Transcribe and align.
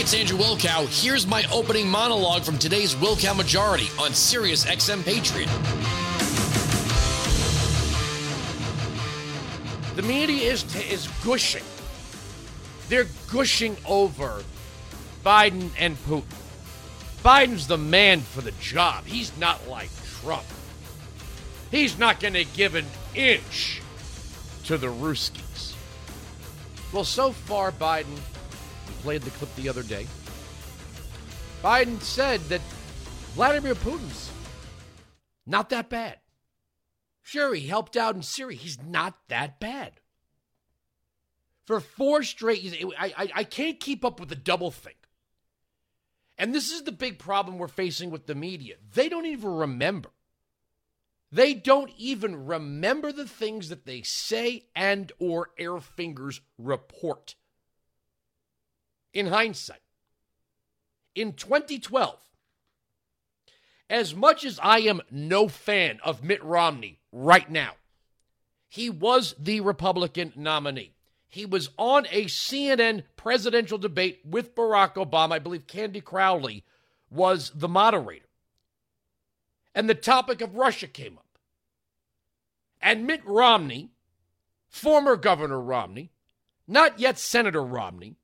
it's 0.00 0.14
Andrew 0.14 0.38
Wilkow. 0.38 0.86
Here's 1.02 1.26
my 1.26 1.44
opening 1.52 1.86
monologue 1.86 2.42
from 2.42 2.56
today's 2.56 2.94
Wilkow 2.94 3.36
Majority 3.36 3.88
on 3.98 4.14
Sirius 4.14 4.64
XM 4.64 5.04
Patriot. 5.04 5.46
The 9.96 10.02
media 10.02 10.50
is 10.50 10.64
is 10.90 11.06
gushing. 11.22 11.64
They're 12.88 13.08
gushing 13.30 13.76
over 13.86 14.42
Biden 15.22 15.68
and 15.78 15.98
Putin. 16.04 16.24
Biden's 17.22 17.66
the 17.66 17.76
man 17.76 18.20
for 18.20 18.40
the 18.40 18.52
job. 18.52 19.04
He's 19.04 19.36
not 19.36 19.68
like 19.68 19.90
Trump. 20.22 20.46
He's 21.70 21.98
not 21.98 22.20
going 22.20 22.34
to 22.34 22.44
give 22.44 22.74
an 22.74 22.86
inch 23.14 23.82
to 24.64 24.78
the 24.78 24.86
Ruskies. 24.86 25.74
Well, 26.90 27.04
so 27.04 27.32
far, 27.32 27.70
Biden 27.70 28.16
played 29.02 29.22
the 29.22 29.30
clip 29.30 29.54
the 29.56 29.68
other 29.68 29.82
day. 29.82 30.06
Biden 31.62 32.00
said 32.00 32.40
that 32.42 32.60
Vladimir 33.34 33.74
Putin's 33.74 34.30
not 35.46 35.70
that 35.70 35.88
bad. 35.90 36.18
Sure, 37.22 37.54
he 37.54 37.66
helped 37.66 37.96
out 37.96 38.16
in 38.16 38.22
Syria. 38.22 38.56
He's 38.56 38.82
not 38.82 39.14
that 39.28 39.60
bad. 39.60 40.00
For 41.66 41.80
four 41.80 42.22
straight 42.22 42.62
years, 42.62 42.92
I, 42.98 43.14
I, 43.16 43.30
I 43.36 43.44
can't 43.44 43.78
keep 43.78 44.04
up 44.04 44.18
with 44.18 44.28
the 44.28 44.36
double 44.36 44.70
think. 44.70 44.96
And 46.36 46.54
this 46.54 46.72
is 46.72 46.82
the 46.82 46.92
big 46.92 47.18
problem 47.18 47.58
we're 47.58 47.68
facing 47.68 48.10
with 48.10 48.26
the 48.26 48.34
media. 48.34 48.76
They 48.94 49.08
don't 49.08 49.26
even 49.26 49.50
remember. 49.50 50.10
They 51.30 51.54
don't 51.54 51.92
even 51.96 52.46
remember 52.46 53.12
the 53.12 53.28
things 53.28 53.68
that 53.68 53.86
they 53.86 54.02
say 54.02 54.64
and 54.74 55.12
or 55.20 55.50
air 55.58 55.78
fingers 55.78 56.40
report. 56.58 57.36
In 59.12 59.26
hindsight, 59.26 59.80
in 61.14 61.32
2012, 61.32 62.16
as 63.88 64.14
much 64.14 64.44
as 64.44 64.60
I 64.62 64.78
am 64.80 65.02
no 65.10 65.48
fan 65.48 65.98
of 66.04 66.22
Mitt 66.22 66.42
Romney 66.44 67.00
right 67.10 67.50
now, 67.50 67.72
he 68.68 68.88
was 68.88 69.34
the 69.36 69.60
Republican 69.60 70.32
nominee. 70.36 70.94
He 71.26 71.44
was 71.44 71.70
on 71.76 72.06
a 72.10 72.26
CNN 72.26 73.02
presidential 73.16 73.78
debate 73.78 74.20
with 74.24 74.54
Barack 74.54 74.94
Obama. 74.94 75.32
I 75.32 75.38
believe 75.40 75.66
Candy 75.66 76.00
Crowley 76.00 76.64
was 77.10 77.50
the 77.54 77.68
moderator. 77.68 78.26
And 79.74 79.88
the 79.88 79.94
topic 79.94 80.40
of 80.40 80.56
Russia 80.56 80.86
came 80.86 81.18
up. 81.18 81.38
And 82.80 83.06
Mitt 83.06 83.24
Romney, 83.24 83.90
former 84.68 85.16
Governor 85.16 85.60
Romney, 85.60 86.12
not 86.66 86.98
yet 86.98 87.18
Senator 87.18 87.62
Romney, 87.62 88.16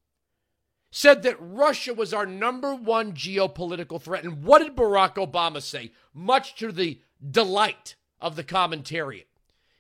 said 0.97 1.23
that 1.25 1.37
Russia 1.39 1.93
was 1.93 2.15
our 2.15 2.25
number 2.25 2.75
one 2.75 3.13
geopolitical 3.13 4.01
threat. 4.01 4.25
And 4.25 4.43
what 4.43 4.63
did 4.63 4.75
Barack 4.75 5.17
Obama 5.17 5.61
say? 5.61 5.93
Much 6.15 6.55
to 6.55 6.73
the 6.73 7.03
delight 7.31 7.97
of 8.19 8.35
the 8.35 8.43
commentariat. 8.43 9.27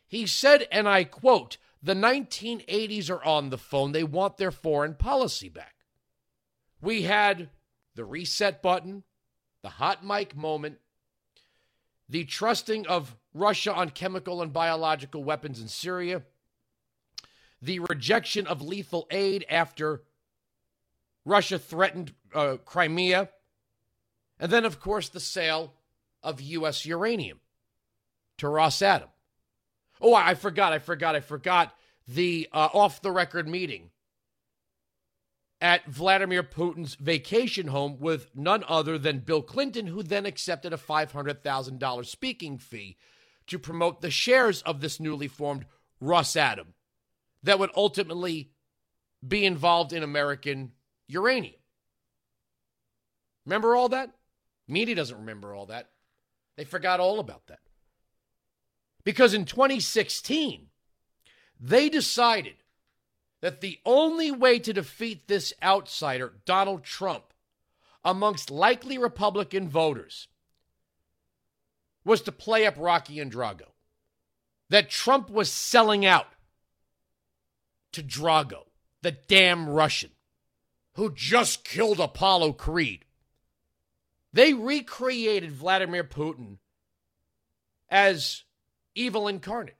He 0.06 0.26
said, 0.26 0.68
and 0.70 0.86
I 0.86 1.04
quote, 1.04 1.56
the 1.82 1.94
1980s 1.94 3.08
are 3.08 3.24
on 3.24 3.48
the 3.48 3.56
phone. 3.56 3.92
They 3.92 4.04
want 4.04 4.36
their 4.36 4.50
foreign 4.50 4.92
policy 4.92 5.48
back. 5.48 5.76
We 6.82 7.02
had 7.02 7.48
the 7.94 8.04
reset 8.04 8.60
button, 8.60 9.02
the 9.62 9.70
hot 9.70 10.04
mic 10.04 10.36
moment, 10.36 10.80
the 12.10 12.24
trusting 12.24 12.86
of 12.88 13.16
Russia 13.32 13.72
on 13.72 13.88
chemical 13.88 14.42
and 14.42 14.52
biological 14.52 15.24
weapons 15.24 15.62
in 15.62 15.68
Syria, 15.68 16.24
the 17.62 17.78
rejection 17.78 18.46
of 18.46 18.60
lethal 18.60 19.06
aid 19.10 19.46
after 19.48 20.02
Russia 21.26 21.58
threatened 21.58 22.14
uh, 22.32 22.56
Crimea, 22.64 23.28
and 24.38 24.50
then, 24.50 24.64
of 24.64 24.80
course, 24.80 25.08
the 25.08 25.20
sale 25.20 25.74
of 26.22 26.40
U.S. 26.40 26.86
uranium 26.86 27.40
to 28.38 28.46
Rosatom. 28.46 29.08
Oh, 30.00 30.14
I 30.14 30.34
forgot, 30.34 30.72
I 30.72 30.78
forgot, 30.78 31.16
I 31.16 31.20
forgot 31.20 31.74
the 32.06 32.48
uh, 32.52 32.68
off 32.72 33.02
the 33.02 33.10
record 33.10 33.48
meeting 33.48 33.90
at 35.60 35.86
Vladimir 35.86 36.44
Putin's 36.44 36.94
vacation 36.94 37.68
home 37.68 37.98
with 37.98 38.28
none 38.34 38.62
other 38.68 38.96
than 38.96 39.20
Bill 39.20 39.42
Clinton, 39.42 39.88
who 39.88 40.02
then 40.02 40.26
accepted 40.26 40.72
a 40.72 40.76
$500,000 40.76 42.06
speaking 42.06 42.58
fee 42.58 42.98
to 43.48 43.58
promote 43.58 44.00
the 44.00 44.10
shares 44.10 44.62
of 44.62 44.80
this 44.80 45.00
newly 45.00 45.28
formed 45.28 45.66
Rosatom 46.00 46.74
that 47.42 47.58
would 47.58 47.70
ultimately 47.74 48.52
be 49.26 49.44
involved 49.44 49.92
in 49.92 50.02
American 50.02 50.72
uranium. 51.08 51.60
Remember 53.44 53.76
all 53.76 53.88
that? 53.90 54.10
Media 54.68 54.94
doesn't 54.94 55.18
remember 55.18 55.54
all 55.54 55.66
that. 55.66 55.90
They 56.56 56.64
forgot 56.64 57.00
all 57.00 57.20
about 57.20 57.46
that. 57.46 57.60
Because 59.04 59.34
in 59.34 59.44
2016, 59.44 60.66
they 61.60 61.88
decided 61.88 62.56
that 63.40 63.60
the 63.60 63.78
only 63.84 64.32
way 64.32 64.58
to 64.58 64.72
defeat 64.72 65.28
this 65.28 65.52
outsider, 65.62 66.32
Donald 66.44 66.82
Trump, 66.82 67.24
amongst 68.04 68.50
likely 68.50 68.98
Republican 68.98 69.68
voters, 69.68 70.26
was 72.04 72.22
to 72.22 72.32
play 72.32 72.66
up 72.66 72.74
Rocky 72.78 73.20
and 73.20 73.32
Drago. 73.32 73.68
That 74.70 74.90
Trump 74.90 75.30
was 75.30 75.52
selling 75.52 76.04
out 76.04 76.26
to 77.92 78.02
Drago, 78.02 78.64
the 79.02 79.12
damn 79.12 79.68
Russian 79.68 80.10
who 80.96 81.12
just 81.12 81.62
killed 81.64 82.00
Apollo 82.00 82.52
Creed. 82.54 83.04
They 84.32 84.52
recreated 84.52 85.52
Vladimir 85.52 86.04
Putin 86.04 86.56
as 87.88 88.42
evil 88.94 89.28
incarnate. 89.28 89.76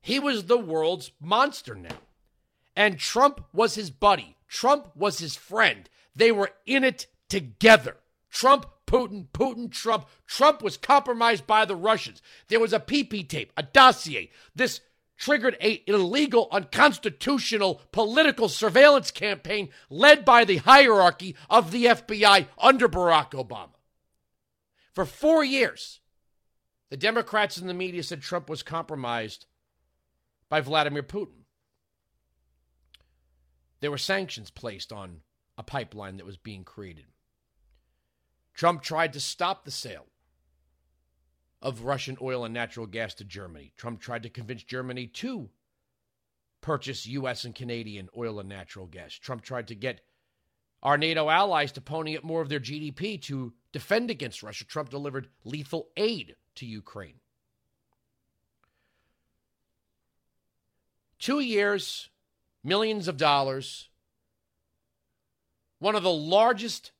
He 0.00 0.18
was 0.18 0.44
the 0.44 0.58
world's 0.58 1.12
monster 1.20 1.74
now. 1.74 1.96
And 2.76 2.98
Trump 2.98 3.44
was 3.52 3.74
his 3.74 3.90
buddy. 3.90 4.36
Trump 4.46 4.90
was 4.94 5.18
his 5.18 5.36
friend. 5.36 5.88
They 6.14 6.30
were 6.30 6.50
in 6.66 6.84
it 6.84 7.06
together. 7.28 7.96
Trump, 8.30 8.66
Putin, 8.86 9.28
Putin, 9.32 9.70
Trump. 9.70 10.06
Trump 10.26 10.62
was 10.62 10.76
compromised 10.76 11.46
by 11.46 11.64
the 11.64 11.76
Russians. 11.76 12.20
There 12.48 12.60
was 12.60 12.72
a 12.72 12.80
PP 12.80 13.28
tape, 13.28 13.52
a 13.56 13.62
dossier. 13.62 14.30
This 14.54 14.80
triggered 15.16 15.56
a 15.60 15.82
illegal, 15.86 16.48
unconstitutional 16.50 17.80
political 17.92 18.48
surveillance 18.48 19.10
campaign 19.10 19.68
led 19.88 20.24
by 20.24 20.44
the 20.44 20.58
hierarchy 20.58 21.36
of 21.48 21.70
the 21.70 21.86
FBI 21.86 22.46
under 22.58 22.88
Barack 22.88 23.30
Obama. 23.30 23.70
For 24.92 25.04
four 25.04 25.44
years, 25.44 26.00
the 26.90 26.96
Democrats 26.96 27.56
and 27.56 27.68
the 27.68 27.74
media 27.74 28.02
said 28.02 28.22
Trump 28.22 28.48
was 28.48 28.62
compromised 28.62 29.46
by 30.48 30.60
Vladimir 30.60 31.02
Putin. 31.02 31.44
There 33.80 33.90
were 33.90 33.98
sanctions 33.98 34.50
placed 34.50 34.92
on 34.92 35.20
a 35.58 35.62
pipeline 35.62 36.16
that 36.16 36.26
was 36.26 36.36
being 36.36 36.64
created. 36.64 37.06
Trump 38.54 38.82
tried 38.82 39.12
to 39.12 39.20
stop 39.20 39.64
the 39.64 39.70
sale 39.70 40.06
of 41.64 41.84
Russian 41.84 42.18
oil 42.20 42.44
and 42.44 42.52
natural 42.52 42.86
gas 42.86 43.14
to 43.14 43.24
Germany. 43.24 43.72
Trump 43.78 43.98
tried 43.98 44.22
to 44.24 44.28
convince 44.28 44.62
Germany 44.62 45.06
to 45.06 45.48
purchase 46.60 47.06
U.S. 47.06 47.44
and 47.44 47.54
Canadian 47.54 48.10
oil 48.16 48.38
and 48.38 48.48
natural 48.48 48.86
gas. 48.86 49.14
Trump 49.14 49.42
tried 49.42 49.68
to 49.68 49.74
get 49.74 50.02
our 50.82 50.98
NATO 50.98 51.30
allies 51.30 51.72
to 51.72 51.80
pony 51.80 52.18
up 52.18 52.22
more 52.22 52.42
of 52.42 52.50
their 52.50 52.60
GDP 52.60 53.20
to 53.22 53.54
defend 53.72 54.10
against 54.10 54.42
Russia. 54.42 54.66
Trump 54.66 54.90
delivered 54.90 55.28
lethal 55.44 55.88
aid 55.96 56.36
to 56.56 56.66
Ukraine. 56.66 57.20
Two 61.18 61.40
years, 61.40 62.10
millions 62.62 63.08
of 63.08 63.16
dollars, 63.16 63.88
one 65.78 65.94
of 65.94 66.02
the 66.02 66.12
largest 66.12 66.92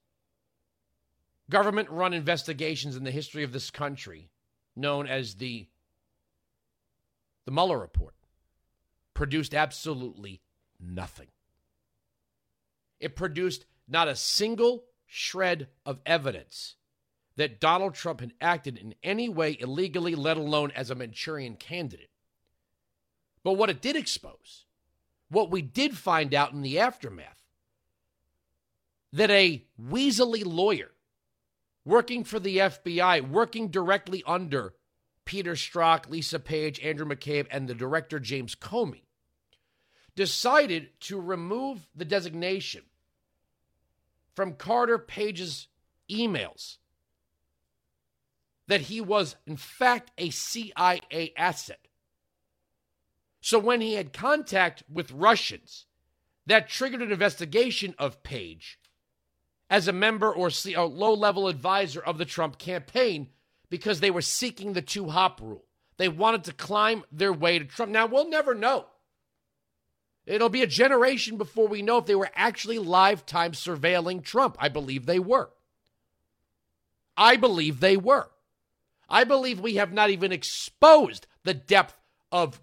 government 1.50 1.90
run 1.90 2.14
investigations 2.14 2.96
in 2.96 3.04
the 3.04 3.10
history 3.10 3.42
of 3.42 3.52
this 3.52 3.70
country 3.70 4.30
known 4.76 5.06
as 5.06 5.36
the 5.36 5.68
the 7.44 7.50
Mueller 7.50 7.78
report 7.78 8.14
produced 9.12 9.54
absolutely 9.54 10.40
nothing. 10.80 11.28
It 13.00 13.16
produced 13.16 13.66
not 13.86 14.08
a 14.08 14.16
single 14.16 14.84
shred 15.06 15.68
of 15.84 16.00
evidence 16.06 16.76
that 17.36 17.60
Donald 17.60 17.94
Trump 17.94 18.20
had 18.20 18.32
acted 18.40 18.78
in 18.78 18.94
any 19.02 19.28
way 19.28 19.56
illegally, 19.60 20.14
let 20.14 20.36
alone 20.36 20.72
as 20.74 20.90
a 20.90 20.94
Manchurian 20.94 21.56
candidate. 21.56 22.10
But 23.42 23.52
what 23.52 23.70
it 23.70 23.82
did 23.82 23.96
expose, 23.96 24.64
what 25.28 25.50
we 25.50 25.60
did 25.60 25.98
find 25.98 26.32
out 26.32 26.52
in 26.52 26.62
the 26.62 26.78
aftermath, 26.78 27.42
that 29.12 29.30
a 29.30 29.64
weaselly 29.80 30.44
lawyer 30.44 30.93
working 31.84 32.24
for 32.24 32.38
the 32.40 32.58
FBI, 32.58 33.28
working 33.28 33.68
directly 33.68 34.22
under 34.26 34.74
Peter 35.24 35.52
Strzok, 35.52 36.08
Lisa 36.08 36.38
Page, 36.38 36.80
Andrew 36.80 37.06
McCabe, 37.06 37.46
and 37.50 37.68
the 37.68 37.74
director 37.74 38.18
James 38.18 38.54
Comey, 38.54 39.02
decided 40.14 40.88
to 41.00 41.20
remove 41.20 41.88
the 41.94 42.04
designation 42.04 42.82
from 44.34 44.54
Carter 44.54 44.98
Page's 44.98 45.68
emails 46.10 46.78
that 48.66 48.82
he 48.82 49.00
was, 49.00 49.36
in 49.46 49.56
fact, 49.56 50.10
a 50.18 50.30
CIA 50.30 51.32
asset. 51.36 51.80
So 53.40 53.58
when 53.58 53.80
he 53.80 53.94
had 53.94 54.12
contact 54.12 54.82
with 54.90 55.12
Russians, 55.12 55.86
that 56.46 56.68
triggered 56.68 57.02
an 57.02 57.12
investigation 57.12 57.94
of 57.98 58.22
Page 58.22 58.78
as 59.70 59.88
a 59.88 59.92
member 59.92 60.32
or 60.32 60.48
a 60.48 60.84
low 60.84 61.14
level 61.14 61.48
advisor 61.48 62.00
of 62.00 62.18
the 62.18 62.24
Trump 62.24 62.58
campaign 62.58 63.28
because 63.70 64.00
they 64.00 64.10
were 64.10 64.22
seeking 64.22 64.72
the 64.72 64.82
two 64.82 65.08
hop 65.08 65.40
rule. 65.40 65.64
They 65.96 66.08
wanted 66.08 66.44
to 66.44 66.52
climb 66.52 67.04
their 67.10 67.32
way 67.32 67.58
to 67.58 67.64
Trump. 67.64 67.92
Now, 67.92 68.06
we'll 68.06 68.28
never 68.28 68.54
know. 68.54 68.86
It'll 70.26 70.48
be 70.48 70.62
a 70.62 70.66
generation 70.66 71.36
before 71.36 71.68
we 71.68 71.82
know 71.82 71.98
if 71.98 72.06
they 72.06 72.14
were 72.14 72.30
actually 72.34 72.78
lifetime 72.78 73.52
surveilling 73.52 74.22
Trump. 74.22 74.56
I 74.58 74.68
believe 74.68 75.06
they 75.06 75.18
were. 75.18 75.50
I 77.16 77.36
believe 77.36 77.80
they 77.80 77.96
were. 77.96 78.30
I 79.08 79.24
believe 79.24 79.60
we 79.60 79.74
have 79.74 79.92
not 79.92 80.10
even 80.10 80.32
exposed 80.32 81.26
the 81.44 81.54
depth 81.54 82.00
of 82.32 82.60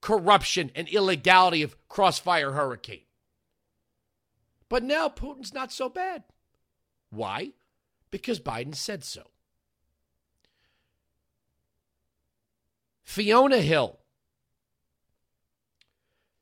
corruption 0.00 0.70
and 0.74 0.88
illegality 0.88 1.62
of 1.62 1.76
Crossfire 1.88 2.52
Hurricane. 2.52 3.05
But 4.68 4.82
now 4.82 5.08
Putin's 5.08 5.54
not 5.54 5.72
so 5.72 5.88
bad. 5.88 6.24
Why? 7.10 7.52
Because 8.10 8.40
Biden 8.40 8.74
said 8.74 9.04
so. 9.04 9.22
Fiona 13.02 13.58
Hill. 13.58 14.00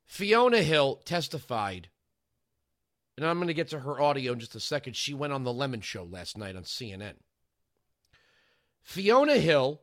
Fiona 0.06 0.62
Hill 0.62 1.00
testified, 1.04 1.88
and 3.16 3.26
I'm 3.26 3.36
going 3.36 3.48
to 3.48 3.54
get 3.54 3.68
to 3.70 3.80
her 3.80 4.00
audio 4.00 4.32
in 4.32 4.38
just 4.38 4.54
a 4.54 4.60
second. 4.60 4.94
She 4.94 5.12
went 5.12 5.32
on 5.32 5.42
The 5.42 5.52
Lemon 5.52 5.80
Show 5.80 6.04
last 6.04 6.38
night 6.38 6.56
on 6.56 6.62
CNN. 6.62 7.14
Fiona 8.80 9.38
Hill, 9.38 9.82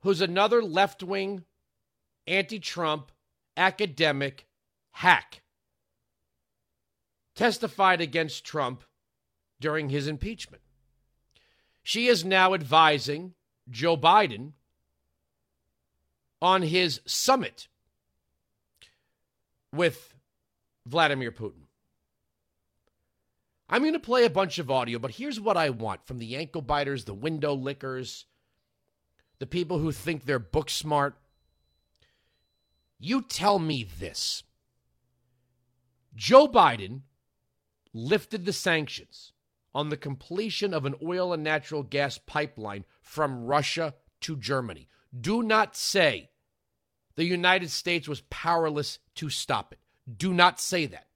who's 0.00 0.20
another 0.20 0.62
left 0.62 1.02
wing, 1.02 1.44
anti 2.26 2.58
Trump, 2.58 3.12
academic 3.56 4.48
hack, 4.90 5.42
testified 7.34 8.00
against 8.00 8.44
Trump 8.44 8.84
during 9.60 9.88
his 9.88 10.06
impeachment. 10.06 10.62
She 11.82 12.06
is 12.06 12.24
now 12.24 12.54
advising 12.54 13.34
Joe 13.68 13.96
Biden 13.96 14.52
on 16.40 16.62
his 16.62 17.00
summit 17.06 17.68
with 19.72 20.14
Vladimir 20.86 21.32
Putin. 21.32 21.64
I'm 23.68 23.82
going 23.82 23.94
to 23.94 23.98
play 23.98 24.24
a 24.24 24.30
bunch 24.30 24.58
of 24.58 24.70
audio, 24.70 24.98
but 24.98 25.12
here's 25.12 25.40
what 25.40 25.56
I 25.56 25.70
want 25.70 26.06
from 26.06 26.18
the 26.18 26.36
ankle 26.36 26.62
biters, 26.62 27.04
the 27.04 27.14
window 27.14 27.54
lickers, 27.54 28.26
the 29.38 29.46
people 29.46 29.78
who 29.78 29.90
think 29.90 30.24
they're 30.24 30.38
book 30.38 30.70
smart. 30.70 31.16
You 32.98 33.22
tell 33.22 33.58
me 33.58 33.88
this 33.98 34.42
Joe 36.14 36.46
Biden 36.46 37.00
lifted 37.94 38.44
the 38.44 38.52
sanctions 38.52 39.32
on 39.74 39.88
the 39.88 39.96
completion 39.96 40.74
of 40.74 40.84
an 40.84 40.94
oil 41.02 41.32
and 41.32 41.42
natural 41.42 41.82
gas 41.82 42.18
pipeline 42.18 42.84
from 43.00 43.44
Russia 43.44 43.94
to 44.20 44.36
Germany. 44.36 44.88
Do 45.18 45.42
not 45.42 45.76
say 45.76 46.30
the 47.14 47.24
United 47.24 47.70
States 47.70 48.08
was 48.08 48.22
powerless 48.22 48.98
to 49.14 49.30
stop 49.30 49.72
it. 49.72 49.78
Do 50.18 50.34
not 50.34 50.60
say 50.60 50.86
that. 50.86 51.06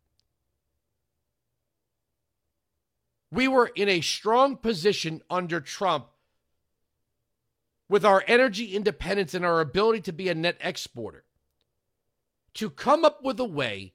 We 3.30 3.48
were 3.48 3.70
in 3.74 3.88
a 3.88 4.00
strong 4.00 4.56
position 4.56 5.22
under 5.28 5.60
Trump 5.60 6.06
with 7.88 8.04
our 8.04 8.24
energy 8.26 8.74
independence 8.74 9.34
and 9.34 9.44
our 9.44 9.60
ability 9.60 10.00
to 10.02 10.12
be 10.12 10.28
a 10.28 10.34
net 10.34 10.56
exporter 10.60 11.24
to 12.54 12.70
come 12.70 13.04
up 13.04 13.22
with 13.22 13.38
a 13.38 13.44
way 13.44 13.94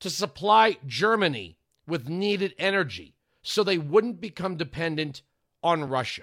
to 0.00 0.10
supply 0.10 0.76
Germany 0.86 1.56
with 1.86 2.08
needed 2.08 2.54
energy 2.58 3.14
so 3.42 3.62
they 3.62 3.78
wouldn't 3.78 4.20
become 4.20 4.56
dependent 4.56 5.22
on 5.62 5.88
Russia. 5.88 6.22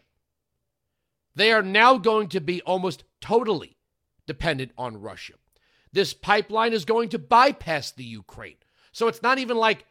They 1.36 1.52
are 1.52 1.62
now 1.62 1.98
going 1.98 2.28
to 2.30 2.42
be 2.42 2.62
almost 2.62 3.04
totally 3.22 3.78
dependent 4.26 4.72
on 4.78 5.02
Russia. 5.02 5.34
This 5.94 6.14
pipeline 6.14 6.74
is 6.74 6.86
going 6.86 7.10
to 7.10 7.20
bypass 7.20 7.92
the 7.92 8.04
Ukraine. 8.04 8.58
So 8.92 9.08
it's 9.08 9.22
not 9.22 9.40
even 9.40 9.58
like 9.58 9.86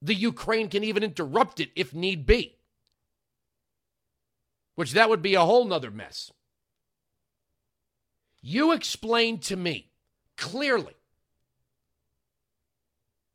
the 0.00 0.14
Ukraine 0.14 0.68
can 0.68 0.84
even 0.84 1.02
interrupt 1.02 1.60
it 1.60 1.70
if 1.76 1.94
need 1.94 2.26
be. 2.26 2.56
Which 4.74 4.92
that 4.92 5.08
would 5.08 5.22
be 5.22 5.34
a 5.34 5.44
whole 5.44 5.64
nother 5.64 5.90
mess. 5.90 6.32
You 8.40 8.72
explain 8.72 9.38
to 9.40 9.56
me 9.56 9.92
clearly 10.36 10.94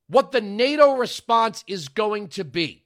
what 0.07 0.31
the 0.31 0.41
NATO 0.41 0.95
response 0.95 1.63
is 1.67 1.89
going 1.89 2.29
to 2.29 2.43
be 2.43 2.85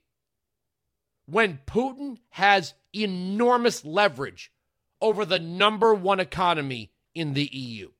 when 1.25 1.59
Putin 1.65 2.17
has 2.31 2.73
enormous 2.93 3.85
leverage 3.85 4.51
over 4.99 5.23
the 5.25 5.39
number 5.39 5.93
one 5.93 6.19
economy 6.19 6.91
in 7.13 7.33
the 7.33 7.49
EU. 7.51 7.91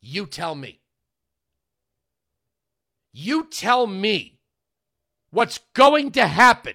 You 0.00 0.26
tell 0.26 0.54
me. 0.54 0.80
You 3.12 3.44
tell 3.44 3.86
me 3.86 4.40
what's 5.30 5.60
going 5.74 6.12
to 6.12 6.26
happen 6.26 6.74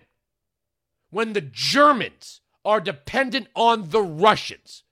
when 1.09 1.33
the 1.33 1.41
Germans 1.41 2.41
are 2.63 2.79
dependent 2.79 3.47
on 3.55 3.89
the 3.89 4.01
Russians. 4.01 4.83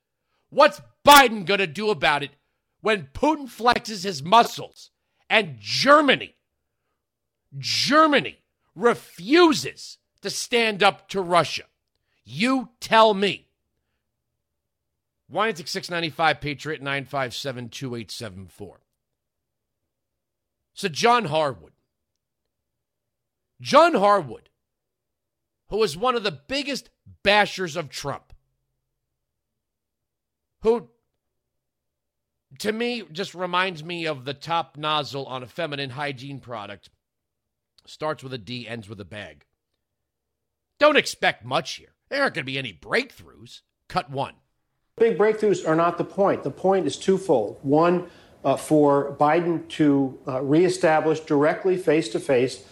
What's 0.50 0.80
Biden 1.06 1.46
going 1.46 1.60
to 1.60 1.66
do 1.66 1.90
about 1.90 2.22
it 2.22 2.32
when 2.80 3.08
Putin 3.14 3.46
flexes 3.46 4.04
his 4.04 4.22
muscles 4.22 4.90
and 5.28 5.56
Germany, 5.58 6.34
Germany 7.58 8.38
refuses 8.74 9.98
to 10.22 10.30
stand 10.30 10.82
up 10.82 11.08
to 11.08 11.20
Russia? 11.20 11.64
You 12.24 12.70
tell 12.80 13.14
me. 13.14 13.48
Wyantic 15.32 15.68
695 15.68 16.40
Patriot 16.40 16.82
957 16.82 17.68
2874. 17.68 18.80
So, 20.74 20.88
John 20.88 21.26
Harwood. 21.26 21.72
John 23.60 23.94
Harwood, 23.94 24.50
who 25.68 25.82
is 25.82 25.96
one 25.96 26.14
of 26.14 26.22
the 26.22 26.38
biggest 26.46 26.90
bashers 27.24 27.76
of 27.76 27.88
Trump, 27.88 28.34
who 30.60 30.90
to 32.60 32.72
me 32.72 33.02
just 33.12 33.34
reminds 33.34 33.82
me 33.82 34.06
of 34.06 34.24
the 34.24 34.34
top 34.34 34.76
nozzle 34.76 35.26
on 35.26 35.42
a 35.42 35.46
feminine 35.46 35.90
hygiene 35.90 36.40
product. 36.40 36.90
Starts 37.86 38.22
with 38.22 38.32
a 38.32 38.38
D, 38.38 38.66
ends 38.66 38.88
with 38.88 39.00
a 39.00 39.04
bag. 39.04 39.44
Don't 40.78 40.96
expect 40.96 41.44
much 41.44 41.74
here. 41.74 41.94
There 42.08 42.22
aren't 42.22 42.34
going 42.34 42.44
to 42.44 42.52
be 42.52 42.58
any 42.58 42.72
breakthroughs. 42.72 43.60
Cut 43.88 44.10
one. 44.10 44.34
Big 44.96 45.18
breakthroughs 45.18 45.66
are 45.66 45.76
not 45.76 45.98
the 45.98 46.04
point. 46.04 46.42
The 46.42 46.50
point 46.50 46.86
is 46.86 46.96
twofold. 46.96 47.58
One, 47.62 48.08
uh, 48.44 48.56
for 48.56 49.16
Biden 49.18 49.68
to 49.70 50.18
uh, 50.26 50.40
reestablish 50.40 51.20
directly 51.20 51.76
face 51.76 52.08
to 52.10 52.20
face 52.20 52.64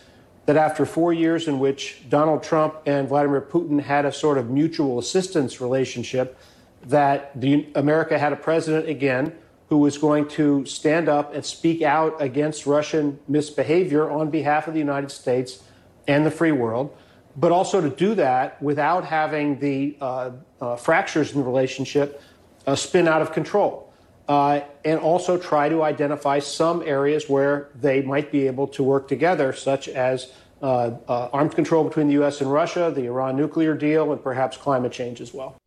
that 0.47 0.57
after 0.57 0.87
four 0.87 1.13
years 1.13 1.49
in 1.49 1.59
which 1.59 2.03
Donald 2.09 2.43
Trump 2.43 2.77
and 2.87 3.09
Vladimir 3.09 3.41
Putin 3.41 3.81
had 3.81 4.05
a 4.05 4.13
sort 4.13 4.39
of 4.39 4.51
mutual 4.51 4.99
assistance 4.99 5.61
relationship, 5.61 6.39
that 6.87 7.39
the, 7.41 7.67
America 7.75 8.19
had 8.19 8.33
a 8.33 8.37
president 8.37 8.89
again 8.89 9.33
who 9.69 9.79
was 9.79 9.99
going 9.99 10.29
to 10.29 10.65
stand 10.67 11.09
up 11.09 11.35
and 11.35 11.45
speak 11.45 11.83
out 11.83 12.21
against 12.21 12.67
Russian 12.67 13.19
misbehavior 13.29 14.11
on 14.11 14.31
behalf 14.31 14.69
of 14.69 14.75
the 14.75 14.81
United 14.81 15.11
States 15.11 15.63
and 16.07 16.25
the 16.25 16.31
free 16.31 16.53
world 16.53 16.97
but 17.37 17.53
also 17.53 17.81
to 17.81 17.91
do 17.91 18.15
that 18.15 18.61
without 18.63 19.05
having 19.05 19.59
the 19.59 19.97
uh, 20.01 20.31
uh, 20.61 20.77
fractures 20.77 21.33
in 21.33 21.39
the 21.39 21.45
relationship 21.45 22.23
uh, 22.67 22.75
spin 22.75 23.09
out 23.09 23.23
of 23.23 23.33
control. 23.33 23.93
Uh, 24.27 24.61
and 24.87 24.99
also 25.01 25.37
try 25.37 25.69
to 25.69 25.83
identify 25.83 26.39
some 26.39 26.83
areas 26.87 27.29
where 27.29 27.69
they 27.75 28.01
might 28.01 28.33
be 28.33 28.47
able 28.47 28.67
to 28.67 28.83
work 28.83 29.07
together, 29.07 29.53
such 29.53 29.87
as 29.87 30.33
uh, 30.63 30.93
uh, 31.07 31.29
arms 31.31 31.55
control 31.55 31.85
between 31.85 32.07
the 32.07 32.15
U.S. 32.15 32.41
and 32.41 32.51
Russia, 32.51 32.91
the 32.95 33.05
Iran 33.05 33.37
nuclear 33.37 33.75
deal, 33.75 34.13
and 34.13 34.23
perhaps 34.23 34.57
climate 34.57 34.93
change 34.93 35.21
as 35.21 35.35
well. 35.35 35.59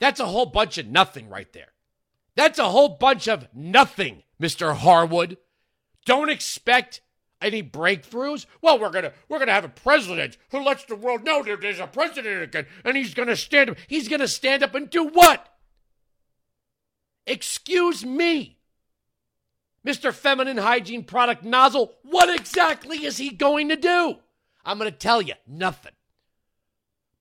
That's 0.00 0.18
a 0.18 0.24
whole 0.24 0.46
bunch 0.46 0.78
of 0.78 0.86
nothing 0.86 1.28
right 1.28 1.52
there. 1.52 1.72
That's 2.36 2.58
a 2.58 2.68
whole 2.68 2.90
bunch 2.90 3.26
of 3.26 3.48
nothing, 3.52 4.22
Mr. 4.40 4.76
Harwood. 4.76 5.38
Don't 6.04 6.30
expect 6.30 7.00
any 7.40 7.62
breakthroughs? 7.62 8.46
Well, 8.62 8.78
we're 8.78 8.90
gonna 8.90 9.12
we're 9.28 9.38
gonna 9.38 9.52
have 9.52 9.64
a 9.64 9.70
president 9.70 10.36
who 10.50 10.62
lets 10.62 10.84
the 10.84 10.96
world 10.96 11.24
know 11.24 11.42
that 11.42 11.60
there's 11.60 11.80
a 11.80 11.86
president 11.86 12.42
again, 12.42 12.66
and 12.84 12.96
he's 12.96 13.14
gonna 13.14 13.36
stand 13.36 13.70
up. 13.70 13.76
He's 13.88 14.08
gonna 14.08 14.28
stand 14.28 14.62
up 14.62 14.74
and 14.74 14.88
do 14.88 15.08
what? 15.08 15.48
Excuse 17.26 18.04
me, 18.04 18.58
Mr. 19.84 20.12
Feminine 20.12 20.58
Hygiene 20.58 21.04
Product 21.04 21.42
Nozzle, 21.42 21.92
what 22.02 22.28
exactly 22.28 23.04
is 23.04 23.16
he 23.16 23.30
going 23.30 23.68
to 23.68 23.76
do? 23.76 24.16
I'm 24.64 24.78
to 24.90 24.96
tell 24.96 25.22
you 25.22 25.34
nothing. 25.46 25.92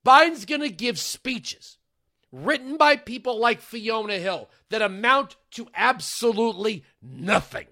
Biden's 0.06 0.46
to 0.62 0.70
give 0.70 1.00
speeches 1.00 1.78
written 2.36 2.76
by 2.76 2.98
people 2.98 3.40
like 3.40 3.62
Fiona 3.62 4.18
Hill 4.20 4.50
that 4.70 4.82
amount 4.82 5.38
to 5.52 5.68
absolutely 5.74 6.84
nothing. 7.02 7.68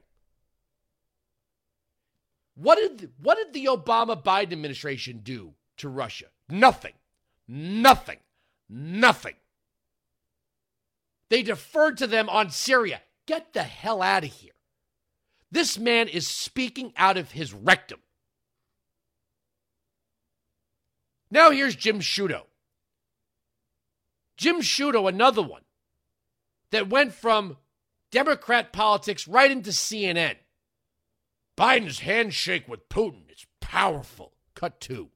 What 2.55 2.77
did 2.77 3.11
what 3.21 3.37
did 3.37 3.53
the 3.53 3.65
Obama 3.65 4.21
Biden 4.21 4.53
administration 4.53 5.19
do 5.23 5.53
to 5.77 5.89
Russia? 5.89 6.27
Nothing. 6.49 6.93
Nothing. 7.47 8.19
Nothing. 8.69 9.35
They 11.29 11.43
deferred 11.43 11.97
to 11.97 12.07
them 12.07 12.29
on 12.29 12.49
Syria. 12.49 13.01
Get 13.25 13.53
the 13.53 13.63
hell 13.63 14.01
out 14.01 14.23
of 14.23 14.31
here. 14.31 14.51
This 15.51 15.77
man 15.77 16.07
is 16.07 16.27
speaking 16.27 16.93
out 16.95 17.17
of 17.17 17.31
his 17.31 17.53
rectum. 17.53 17.99
Now 21.29 21.49
here's 21.49 21.75
Jim 21.75 21.99
Sciutto. 21.99 22.43
Jim 24.37 24.57
Sciutto, 24.57 25.07
another 25.07 25.41
one 25.41 25.61
that 26.71 26.89
went 26.89 27.13
from 27.13 27.57
Democrat 28.11 28.71
politics 28.73 29.27
right 29.27 29.49
into 29.49 29.71
CNN. 29.71 30.35
Biden's 31.57 31.99
handshake 31.99 32.67
with 32.67 32.89
Putin 32.89 33.31
is 33.31 33.45
powerful. 33.61 34.33
Cut 34.55 34.79
two. 34.79 35.09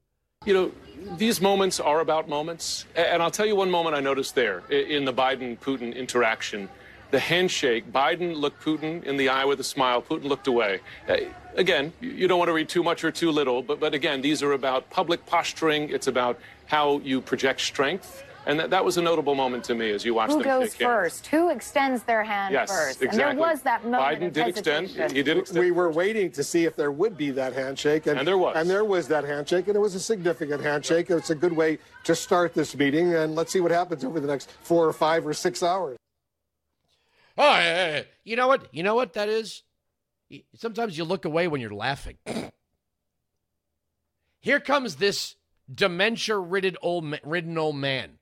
You 0.44 0.54
know, 0.54 0.72
these 1.16 1.40
moments 1.40 1.80
are 1.80 2.00
about 2.00 2.28
moments. 2.28 2.86
And 2.94 3.22
I'll 3.22 3.30
tell 3.30 3.46
you 3.46 3.56
one 3.56 3.70
moment 3.70 3.96
I 3.96 4.00
noticed 4.00 4.34
there 4.34 4.60
in 4.70 5.04
the 5.04 5.12
Biden 5.12 5.58
Putin 5.58 5.94
interaction. 5.94 6.68
The 7.10 7.18
handshake, 7.18 7.90
Biden 7.90 8.36
looked 8.36 8.62
Putin 8.62 9.02
in 9.04 9.16
the 9.16 9.30
eye 9.30 9.44
with 9.44 9.58
a 9.60 9.64
smile. 9.64 10.02
Putin 10.02 10.24
looked 10.24 10.46
away. 10.46 10.80
Again, 11.56 11.92
you 12.00 12.28
don't 12.28 12.38
want 12.38 12.50
to 12.50 12.52
read 12.52 12.68
too 12.68 12.82
much 12.84 13.02
or 13.02 13.10
too 13.10 13.30
little, 13.30 13.62
but, 13.62 13.80
but 13.80 13.94
again, 13.94 14.20
these 14.20 14.42
are 14.42 14.52
about 14.52 14.90
public 14.90 15.26
posturing. 15.26 15.88
It's 15.88 16.06
about 16.06 16.38
how 16.66 16.98
you 16.98 17.20
project 17.20 17.62
strength. 17.62 18.24
And 18.48 18.58
that, 18.58 18.70
that 18.70 18.82
was 18.82 18.96
a 18.96 19.02
notable 19.02 19.34
moment 19.34 19.62
to 19.64 19.74
me 19.74 19.90
as 19.90 20.06
you 20.06 20.14
watched 20.14 20.30
the 20.30 20.38
TV. 20.38 20.38
Who 20.38 20.42
them 20.44 20.60
goes 20.60 20.70
shake 20.70 20.80
hands. 20.80 20.90
first? 20.90 21.26
Who 21.26 21.50
extends 21.50 22.02
their 22.04 22.24
hand 22.24 22.54
Yes, 22.54 22.70
first? 22.70 23.02
exactly. 23.02 23.22
And 23.22 23.38
there 23.38 23.46
was 23.46 23.60
that 23.60 23.84
moment 23.84 24.02
Biden 24.02 24.26
of 24.28 24.32
did 24.32 24.48
extend. 24.48 24.88
He 25.12 25.22
did 25.22 25.36
extend. 25.36 25.62
We 25.62 25.70
were 25.70 25.92
waiting 25.92 26.30
to 26.32 26.42
see 26.42 26.64
if 26.64 26.74
there 26.74 26.90
would 26.90 27.18
be 27.18 27.30
that 27.32 27.52
handshake, 27.52 28.06
and, 28.06 28.18
And 28.18 28.26
there 28.26 28.38
was. 28.38 28.56
And 28.56 28.68
there 28.68 28.86
was 28.86 29.06
that 29.08 29.24
handshake, 29.24 29.68
and 29.68 29.76
it 29.76 29.80
was 29.80 29.94
a 29.94 30.00
significant 30.00 30.62
handshake. 30.62 31.10
It's 31.10 31.28
a 31.28 31.34
good 31.34 31.52
way 31.52 31.78
to 32.04 32.14
start 32.14 32.54
this 32.54 32.74
meeting, 32.74 33.14
and 33.14 33.34
let's 33.34 33.52
see 33.52 33.60
what 33.60 33.70
happens 33.70 34.02
over 34.02 34.18
the 34.18 34.26
next 34.26 34.50
four 34.62 34.86
or 34.86 34.94
five 34.94 35.26
or 35.26 35.34
six 35.34 35.62
hours. 35.62 35.98
Oh, 37.36 37.54
hey, 37.54 37.60
hey, 37.60 37.92
hey. 37.92 38.06
you 38.24 38.34
know 38.34 38.48
what? 38.48 38.74
You 38.74 38.82
know 38.82 38.94
what 38.94 39.12
that 39.12 39.28
is? 39.28 39.62
Sometimes 40.54 40.96
you 40.96 41.04
look 41.04 41.26
away 41.26 41.48
when 41.48 41.60
you're 41.60 41.74
laughing. 41.74 42.16
Here 44.40 44.58
comes 44.58 44.96
this 44.96 45.36
dementia-ridden 45.72 46.78
old, 46.80 47.14
ridden 47.22 47.58
old 47.58 47.76
man 47.76 48.17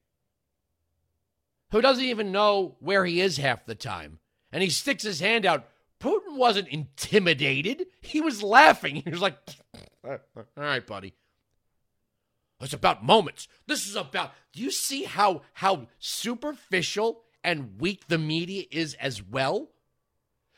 who 1.71 1.81
doesn't 1.81 2.05
even 2.05 2.33
know 2.33 2.77
where 2.81 3.05
he 3.05 3.21
is 3.21 3.37
half 3.37 3.67
the 3.67 3.75
time, 3.75 4.19
and 4.53 4.63
he 4.63 4.71
sticks 4.71 5.03
his 5.03 5.21
hand 5.21 5.45
out. 5.45 5.69
Putin 6.01 6.37
wasn't 6.37 6.69
intimidated; 6.69 7.87
he 8.01 8.21
was 8.21 8.43
laughing. 8.43 8.97
He 9.05 9.11
was 9.11 9.21
like, 9.21 9.39
"All 10.05 10.19
right, 10.57 10.87
buddy." 10.87 11.15
It's 12.61 12.73
about 12.73 13.05
moments. 13.05 13.49
This 13.67 13.87
is 13.87 13.97
about. 13.97 14.33
Do 14.53 14.63
you 14.63 14.71
see 14.71 15.05
how 15.05 15.43
how 15.55 15.89
superficial 15.99 17.23
and 17.45 17.81
weak 17.81 18.09
the 18.09 18.19
media 18.19 18.65
is 18.71 18.95
as 18.95 19.23
well? 19.23 19.71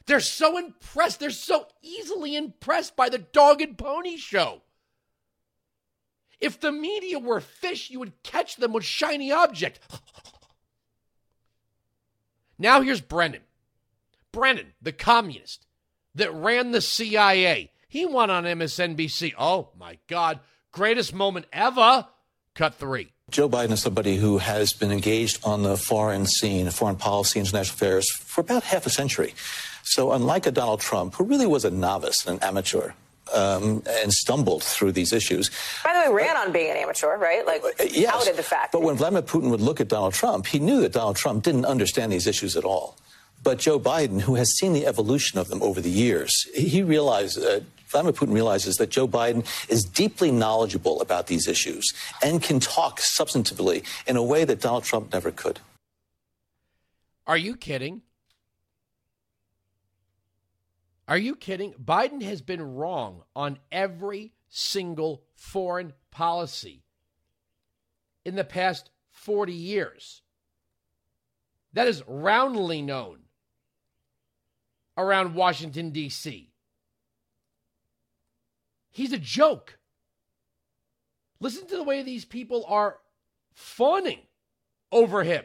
They're 0.06 0.20
so 0.20 0.56
impressed. 0.56 1.20
They're 1.20 1.30
so 1.30 1.66
easily 1.82 2.36
impressed 2.36 2.96
by 2.96 3.08
the 3.08 3.18
dog 3.18 3.60
and 3.60 3.76
pony 3.76 4.16
show. 4.16 4.62
If 6.40 6.60
the 6.60 6.72
media 6.72 7.18
were 7.18 7.40
fish, 7.40 7.90
you 7.90 7.98
would 7.98 8.22
catch 8.22 8.56
them 8.56 8.72
with 8.72 8.84
shiny 8.84 9.32
object. 9.32 9.80
Now 12.58 12.80
here's 12.80 13.00
Brennan. 13.00 13.42
Brennan, 14.32 14.72
the 14.82 14.92
communist 14.92 15.66
that 16.14 16.32
ran 16.32 16.72
the 16.72 16.80
CIA. 16.80 17.70
He 17.88 18.04
won 18.04 18.30
on 18.30 18.44
MSNBC. 18.44 19.34
Oh 19.38 19.70
my 19.78 19.98
God. 20.08 20.40
Greatest 20.72 21.14
moment 21.14 21.46
ever. 21.52 22.06
Cut 22.54 22.74
three. 22.74 23.12
Joe 23.30 23.48
Biden 23.48 23.72
is 23.72 23.82
somebody 23.82 24.16
who 24.16 24.38
has 24.38 24.72
been 24.72 24.90
engaged 24.90 25.40
on 25.44 25.62
the 25.62 25.76
foreign 25.76 26.26
scene, 26.26 26.70
foreign 26.70 26.96
policy, 26.96 27.38
international 27.38 27.74
affairs 27.74 28.10
for 28.10 28.40
about 28.40 28.64
half 28.64 28.86
a 28.86 28.90
century. 28.90 29.34
So, 29.84 30.12
unlike 30.12 30.46
a 30.46 30.50
Donald 30.50 30.80
Trump, 30.80 31.14
who 31.14 31.24
really 31.24 31.46
was 31.46 31.64
a 31.64 31.70
novice, 31.70 32.26
an 32.26 32.38
amateur, 32.40 32.92
um, 33.35 33.82
and 33.88 34.12
stumbled 34.12 34.62
through 34.62 34.92
these 34.92 35.12
issues. 35.12 35.50
By 35.85 35.92
the 36.04 36.11
way, 36.11 36.16
ran 36.25 36.37
on 36.37 36.52
being 36.52 36.70
an 36.70 36.76
amateur, 36.76 37.16
right? 37.16 37.44
Like, 37.47 37.62
Uh, 37.64 37.85
yes, 37.90 38.14
outed 38.14 38.37
the 38.37 38.42
fact. 38.42 38.73
But 38.73 38.82
when 38.82 38.97
Vladimir 38.97 39.23
Putin 39.23 39.50
would 39.50 39.61
look 39.61 39.80
at 39.80 39.88
Donald 39.88 40.14
Trump, 40.14 40.47
he 40.47 40.58
knew 40.58 40.80
that 40.80 40.92
Donald 40.92 41.16
Trump 41.16 41.44
didn't 41.44 41.64
understand 41.64 42.12
these 42.12 42.26
issues 42.26 42.56
at 42.56 42.64
all. 42.64 42.97
But 43.42 43.58
Joe 43.58 43.78
Biden, 43.78 44.20
who 44.23 44.35
has 44.35 44.50
seen 44.56 44.73
the 44.73 44.87
evolution 44.87 45.38
of 45.38 45.49
them 45.49 45.62
over 45.62 45.80
the 45.80 45.90
years, 45.90 46.32
he 46.54 46.82
realized. 46.82 47.38
Uh, 47.42 47.61
Vladimir 47.90 48.12
Putin 48.12 48.35
realizes 48.35 48.76
that 48.76 48.90
Joe 48.90 49.08
Biden 49.08 49.47
is 49.70 49.82
deeply 49.82 50.30
knowledgeable 50.30 51.00
about 51.00 51.26
these 51.26 51.49
issues 51.49 51.90
and 52.23 52.42
can 52.42 52.61
talk 52.61 53.00
substantively 53.00 53.82
in 54.06 54.18
a 54.18 54.23
way 54.23 54.44
that 54.44 54.61
Donald 54.61 54.85
Trump 54.85 55.11
never 55.11 55.30
could. 55.30 55.58
Are 57.26 57.38
you 57.38 57.56
kidding? 57.56 58.02
Are 61.08 61.16
you 61.16 61.34
kidding? 61.34 61.72
Biden 61.72 62.22
has 62.22 62.42
been 62.42 62.76
wrong 62.76 63.22
on 63.34 63.58
every 63.72 64.34
single 64.50 65.24
foreign 65.34 65.94
policy 66.10 66.84
in 68.26 68.36
the 68.36 68.44
past 68.44 68.90
40 69.10 69.54
years. 69.54 70.20
That 71.72 71.88
is 71.88 72.02
roundly 72.06 72.82
known 72.82 73.20
around 74.98 75.34
Washington, 75.34 75.90
D.C. 75.90 76.52
He's 78.90 79.12
a 79.12 79.18
joke. 79.18 79.78
Listen 81.40 81.66
to 81.68 81.76
the 81.76 81.84
way 81.84 82.02
these 82.02 82.26
people 82.26 82.66
are 82.68 82.98
fawning 83.54 84.20
over 84.92 85.22
him. 85.22 85.44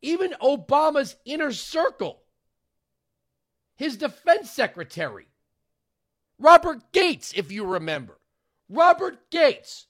Even 0.00 0.34
Obama's 0.40 1.16
inner 1.24 1.52
circle, 1.52 2.22
his 3.78 3.96
defense 3.96 4.50
secretary, 4.50 5.28
Robert 6.36 6.90
Gates, 6.92 7.32
if 7.34 7.52
you 7.52 7.64
remember, 7.64 8.18
Robert 8.68 9.30
Gates 9.30 9.86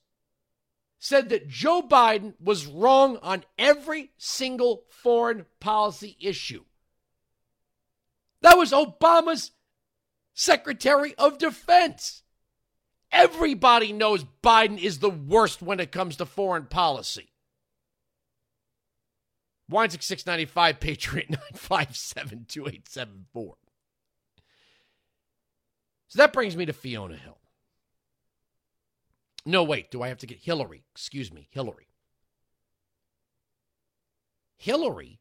said 0.99 1.29
that 1.29 1.47
Joe 1.47 1.81
Biden 1.81 2.35
was 2.39 2.67
wrong 2.67 3.17
on 3.23 3.45
every 3.57 4.11
single 4.17 4.83
foreign 4.89 5.47
policy 5.59 6.15
issue. 6.21 6.65
That 8.41 8.57
was 8.57 8.71
Obama's 8.71 9.51
Secretary 10.35 11.15
of 11.17 11.39
Defense. 11.39 12.21
Everybody 13.11 13.91
knows 13.91 14.23
Biden 14.43 14.77
is 14.77 14.99
the 14.99 15.09
worst 15.09 15.63
when 15.63 15.79
it 15.79 15.91
comes 15.91 16.15
to 16.17 16.27
foreign 16.27 16.67
policy. 16.67 17.31
Weinzig 19.67 20.03
695, 20.03 20.79
Patriot 20.79 21.29
957 21.31 22.45
2874. 22.47 23.55
So 26.09 26.17
that 26.17 26.33
brings 26.33 26.57
me 26.57 26.65
to 26.65 26.73
Fiona 26.73 27.15
Hill. 27.15 27.37
No, 29.45 29.63
wait, 29.63 29.89
do 29.91 30.01
I 30.01 30.09
have 30.09 30.17
to 30.19 30.27
get 30.27 30.39
Hillary? 30.39 30.83
Excuse 30.91 31.31
me, 31.31 31.47
Hillary. 31.51 31.87
Hillary, 34.57 35.19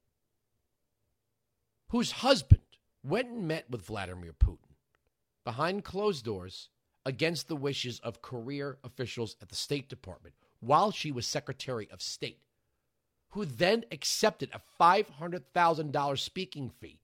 whose 1.90 2.10
husband 2.10 2.62
went 3.04 3.28
and 3.28 3.46
met 3.46 3.70
with 3.70 3.86
Vladimir 3.86 4.32
Putin 4.32 4.74
behind 5.44 5.84
closed 5.84 6.24
doors 6.24 6.70
against 7.06 7.48
the 7.48 7.56
wishes 7.56 8.00
of 8.00 8.20
career 8.20 8.78
officials 8.82 9.36
at 9.40 9.48
the 9.48 9.54
State 9.54 9.88
Department 9.88 10.34
while 10.60 10.90
she 10.90 11.12
was 11.12 11.26
Secretary 11.26 11.88
of 11.92 12.02
State, 12.02 12.40
who 13.30 13.44
then 13.44 13.84
accepted 13.92 14.50
a 14.52 14.60
$500,000 14.82 16.18
speaking 16.18 16.70
fee 16.70 16.98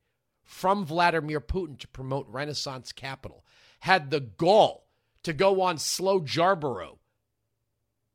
from 0.44 0.84
Vladimir 0.84 1.40
Putin 1.40 1.78
to 1.78 1.88
promote 1.88 2.26
Renaissance 2.28 2.92
Capital, 2.92 3.44
had 3.80 4.10
the 4.10 4.20
gall 4.20 4.86
to 5.22 5.32
go 5.32 5.60
on 5.62 5.78
Slow 5.78 6.20
Jarborough 6.20 6.98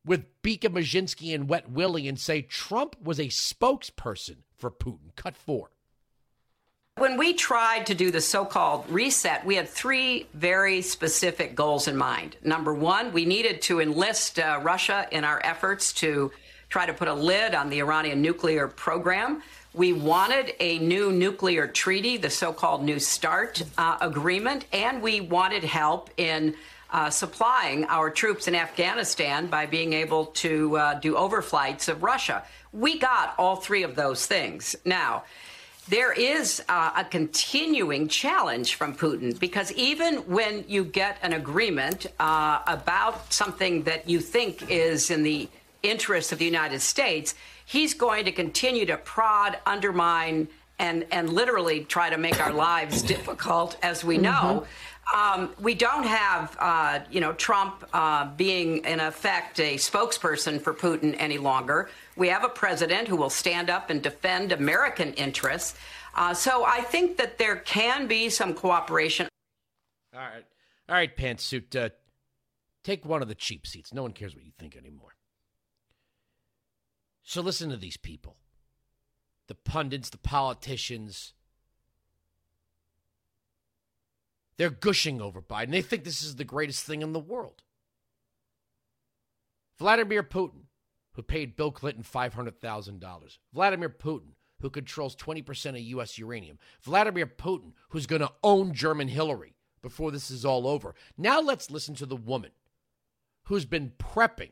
with 0.05 0.41
Bika 0.41 0.69
Majinski 0.69 1.36
and 1.36 1.50
Wet 1.50 1.69
Willie 1.69 2.07
and 2.07 2.19
say 2.19 2.41
Trump 2.41 2.95
was 3.01 3.19
a 3.19 3.25
spokesperson 3.25 4.38
for 4.55 4.71
Putin. 4.71 5.15
Cut 5.15 5.36
four. 5.36 5.71
When 6.98 7.17
we 7.17 7.33
tried 7.33 7.86
to 7.86 7.95
do 7.95 8.12
the 8.12 8.19
so 8.19 8.43
called 8.43 8.89
reset, 8.89 9.45
we 9.45 9.55
had 9.55 9.69
three 9.69 10.27
very 10.33 10.81
specific 10.81 11.55
goals 11.55 11.88
in 11.88 11.95
mind. 11.95 12.36
Number 12.43 12.74
one, 12.74 13.13
we 13.13 13.24
needed 13.24 13.62
to 13.63 13.79
enlist 13.79 14.38
uh, 14.38 14.59
Russia 14.62 15.07
in 15.12 15.24
our 15.24 15.39
efforts 15.43 15.93
to 15.93 16.31
try 16.67 16.86
to 16.86 16.93
put 16.93 17.07
a 17.07 17.13
lid 17.13 17.55
on 17.55 17.69
the 17.69 17.79
Iranian 17.79 18.21
nuclear 18.21 18.67
program. 18.67 19.41
We 19.73 19.93
wanted 19.93 20.53
a 20.59 20.79
new 20.79 21.11
nuclear 21.11 21.67
treaty, 21.67 22.17
the 22.17 22.31
so 22.31 22.51
called 22.51 22.83
New 22.83 22.97
START 22.97 23.61
uh, 23.77 23.97
agreement, 24.01 24.65
and 24.73 24.99
we 24.99 25.21
wanted 25.21 25.63
help 25.63 26.09
in 26.17 26.55
uh, 26.91 27.11
supplying 27.11 27.85
our 27.85 28.09
troops 28.09 28.47
in 28.47 28.55
Afghanistan 28.55 29.45
by 29.45 29.67
being 29.67 29.93
able 29.93 30.25
to 30.25 30.75
uh, 30.75 30.93
do 30.95 31.13
overflights 31.13 31.88
of 31.88 32.01
Russia. 32.01 32.43
We 32.73 32.97
got 32.97 33.35
all 33.38 33.57
three 33.57 33.83
of 33.83 33.95
those 33.95 34.25
things. 34.25 34.75
Now, 34.85 35.23
there 35.88 36.13
is 36.13 36.63
uh, 36.67 36.91
a 36.97 37.03
continuing 37.03 38.07
challenge 38.07 38.73
from 38.73 38.95
Putin 38.95 39.39
because 39.39 39.71
even 39.73 40.17
when 40.27 40.65
you 40.67 40.83
get 40.83 41.19
an 41.21 41.33
agreement 41.33 42.07
uh, 42.19 42.61
about 42.65 43.31
something 43.31 43.83
that 43.83 44.09
you 44.09 44.19
think 44.19 44.71
is 44.71 45.11
in 45.11 45.21
the 45.21 45.47
interest 45.83 46.31
of 46.31 46.39
the 46.39 46.45
United 46.45 46.81
States, 46.81 47.36
he's 47.65 47.93
going 47.93 48.25
to 48.25 48.31
continue 48.31 48.86
to 48.86 48.98
prod, 48.98 49.57
undermine, 49.65 50.48
and, 50.77 51.05
and 51.12 51.29
literally 51.29 51.83
try 51.83 52.09
to 52.09 52.17
make 52.17 52.39
our 52.39 52.53
lives 52.53 53.01
difficult, 53.01 53.77
as 53.83 54.03
we 54.03 54.17
know. 54.17 54.65
Mm-hmm. 54.65 54.65
Um, 55.12 55.50
we 55.59 55.74
don't 55.74 56.05
have, 56.05 56.55
uh, 56.59 57.00
you 57.09 57.19
know, 57.19 57.33
Trump 57.33 57.83
uh, 57.93 58.29
being 58.36 58.86
in 58.86 59.00
effect 59.00 59.59
a 59.59 59.75
spokesperson 59.75 60.62
for 60.62 60.74
Putin 60.74 61.15
any 61.17 61.39
longer. 61.39 61.89
We 62.15 62.27
have 62.29 62.43
a 62.43 62.50
president 62.50 63.07
who 63.07 63.15
will 63.15 63.31
stand 63.31 63.71
up 63.71 63.89
and 63.89 64.03
defend 64.03 64.51
American 64.51 65.13
interests. 65.13 65.75
Uh, 66.13 66.33
so 66.33 66.63
I 66.63 66.81
think 66.81 67.17
that 67.17 67.39
there 67.39 67.55
can 67.55 68.07
be 68.07 68.29
some 68.29 68.53
cooperation. 68.53 69.27
All 70.13 70.19
right. 70.19 70.45
All 70.88 70.95
right, 70.95 71.15
pantsuit. 71.15 71.75
Uh, 71.75 71.89
take 72.83 73.03
one 73.05 73.21
of 73.21 73.27
the 73.27 73.36
cheap 73.36 73.65
seats. 73.65 73.93
No 73.93 74.03
one 74.03 74.12
cares 74.12 74.36
what 74.36 74.45
you 74.45 74.51
think 74.59 74.77
anymore. 74.77 75.13
So 77.29 77.41
listen 77.41 77.69
to 77.69 77.77
these 77.77 77.95
people 77.95 78.38
the 79.45 79.53
pundits, 79.53 80.09
the 80.09 80.17
politicians. 80.17 81.33
They're 84.57 84.71
gushing 84.71 85.21
over 85.21 85.39
Biden. 85.39 85.69
They 85.69 85.83
think 85.83 86.05
this 86.05 86.24
is 86.24 86.38
the 86.38 86.43
greatest 86.43 86.86
thing 86.86 87.03
in 87.03 87.13
the 87.13 87.19
world. 87.19 87.62
Vladimir 89.77 90.24
Putin 90.24 90.63
who 91.13 91.21
paid 91.21 91.55
Bill 91.55 91.71
Clinton 91.71 92.03
$500,000. 92.03 93.38
Vladimir 93.53 93.89
Putin, 93.89 94.33
who 94.62 94.71
controls 94.71 95.15
20% 95.15 95.69
of 95.69 95.79
U.S. 95.79 96.17
uranium. 96.17 96.57
Vladimir 96.81 97.27
Putin, 97.27 97.74
who's 97.89 98.07
going 98.07 98.21
to 98.21 98.31
own 98.43 98.74
German 98.74 99.07
Hillary 99.07 99.53
before 99.83 100.09
this 100.09 100.31
is 100.31 100.45
all 100.45 100.65
over. 100.65 100.95
Now 101.15 101.41
let's 101.41 101.69
listen 101.69 101.93
to 101.95 102.07
the 102.07 102.15
woman 102.15 102.51
who's 103.43 103.65
been 103.65 103.91
prepping 104.00 104.51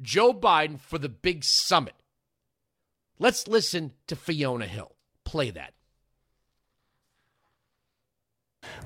Joe 0.00 0.32
Biden 0.32 0.80
for 0.80 0.98
the 0.98 1.08
big 1.08 1.44
summit. 1.44 1.94
Let's 3.18 3.46
listen 3.46 3.92
to 4.06 4.16
Fiona 4.16 4.66
Hill. 4.66 4.96
Play 5.24 5.50
that. 5.50 5.74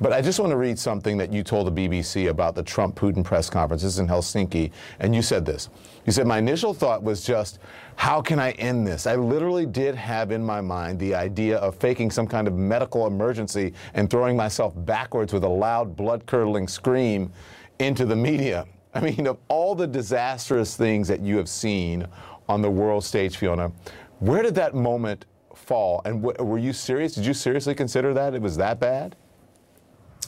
But 0.00 0.12
I 0.12 0.21
just 0.21 0.40
want 0.40 0.50
to 0.50 0.56
read 0.56 0.78
something 0.78 1.18
that 1.18 1.33
you 1.33 1.42
told 1.42 1.66
the 1.66 1.88
BBC 1.88 2.28
about 2.28 2.54
the 2.54 2.62
Trump 2.62 2.97
Putin 2.97 3.25
press 3.25 3.49
conference. 3.49 3.83
This 3.83 3.94
is 3.94 3.99
in 3.99 4.09
Helsinki. 4.09 4.71
And 4.99 5.14
you 5.14 5.23
said 5.23 5.44
this. 5.44 5.68
You 6.04 6.12
said, 6.12 6.26
My 6.26 6.38
initial 6.38 6.75
thought 6.75 7.02
was 7.02 7.25
just, 7.25 7.59
how 7.97 8.21
can 8.21 8.38
I 8.38 8.52
end 8.52 8.87
this? 8.87 9.06
I 9.06 9.14
literally 9.14 9.66
did 9.66 9.94
have 9.94 10.33
in 10.33 10.44
my 10.44 10.61
mind 10.61 10.99
the 10.99 11.14
idea 11.14 11.59
of 11.59 11.76
faking 11.76 12.11
some 12.11 12.26
kind 12.26 12.49
of 12.49 12.54
medical 12.54 13.06
emergency 13.06 13.73
and 13.94 14.11
throwing 14.11 14.37
myself 14.37 14.75
backwards 14.85 15.33
with 15.33 15.44
a 15.44 15.49
loud, 15.49 15.97
blood 15.97 16.26
curdling 16.26 16.66
scream 16.66 17.33
into 17.78 18.04
the 18.04 18.16
media. 18.16 18.66
I 18.95 19.01
mean, 19.01 19.27
of 19.27 19.39
all 19.49 19.75
the 19.75 19.87
disastrous 19.87 20.77
things 20.77 21.09
that 21.09 21.21
you 21.21 21.37
have 21.37 21.49
seen 21.49 22.07
on 22.49 22.63
the 22.63 22.71
world 22.71 23.05
stage, 23.05 23.37
Fiona, 23.37 23.73
where 24.21 24.43
did 24.43 24.55
that 24.55 24.75
moment 24.75 25.27
fall? 25.55 26.01
And 26.05 26.23
were 26.23 26.59
you 26.59 26.73
serious? 26.73 27.15
Did 27.15 27.27
you 27.27 27.35
seriously 27.35 27.75
consider 27.75 28.15
that 28.15 28.35
it 28.35 28.43
was 28.43 28.57
that 28.57 28.79
bad? 28.79 29.17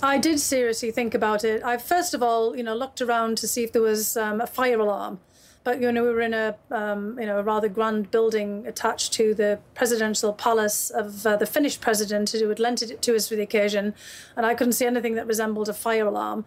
I 0.03 0.19
did 0.19 0.41
seriously 0.41 0.91
think 0.91 1.15
about 1.15 1.45
it. 1.45 1.63
I 1.63 1.79
first 1.79 2.13
of 2.13 2.23
all, 2.23 2.57
you 2.57 2.63
know, 2.63 2.75
looked 2.75 3.01
around 3.01 3.39
to 3.39 3.49
see 3.49 3.65
if 3.65 3.73
there 3.73 3.83
was 3.83 4.17
um, 4.17 4.41
a 4.41 4.47
fire 4.47 4.79
alarm, 4.79 5.21
but 5.65 5.81
you 5.81 5.91
know, 5.91 6.03
we 6.03 6.11
were 6.11 6.21
in 6.21 6.35
a 6.35 6.57
um, 6.71 7.19
you 7.19 7.25
know 7.25 7.39
a 7.39 7.43
rather 7.43 7.69
grand 7.69 8.11
building 8.11 8.67
attached 8.67 9.13
to 9.15 9.33
the 9.33 9.59
presidential 9.75 10.33
palace 10.35 10.91
of 10.91 11.27
uh, 11.27 11.37
the 11.37 11.47
Finnish 11.47 11.81
president 11.81 12.31
who 12.31 12.49
had 12.49 12.61
lent 12.61 12.83
it 12.83 13.01
to 13.01 13.17
us 13.17 13.29
for 13.29 13.37
the 13.37 13.43
occasion, 13.43 13.95
and 14.37 14.45
I 14.45 14.55
couldn't 14.55 14.75
see 14.75 14.87
anything 14.87 15.15
that 15.15 15.27
resembled 15.27 15.69
a 15.69 15.73
fire 15.73 16.07
alarm. 16.07 16.45